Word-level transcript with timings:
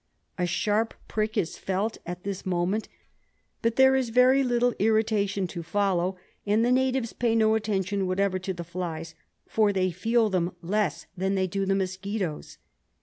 A 0.39 0.47
sharp 0.47 0.95
prick 1.07 1.37
is 1.37 1.59
felt 1.59 1.99
at 2.07 2.23
this 2.23 2.43
moment, 2.43 2.89
but 3.61 3.75
there 3.75 3.95
is 3.95 4.09
very 4.09 4.43
little 4.43 4.73
irritation 4.79 5.45
to 5.49 5.61
follow, 5.61 6.17
and 6.43 6.65
the 6.65 6.71
natives 6.71 7.13
pay 7.13 7.35
no 7.35 7.53
atten 7.55 7.83
tion 7.85 8.07
whatever 8.07 8.39
to 8.39 8.51
the 8.55 8.63
flies, 8.63 9.13
for 9.47 9.71
they 9.71 9.91
feel 9.91 10.31
them 10.31 10.55
less 10.63 11.05
than 11.15 11.35
they 11.35 11.45
do 11.45 11.67
the 11.67 11.75
mosquitoes. 11.75 12.57